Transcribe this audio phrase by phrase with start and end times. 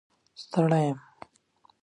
[0.41, 0.97] ستړی یم